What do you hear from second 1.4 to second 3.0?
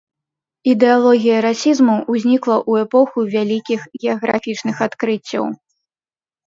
расізму ўзнікла ў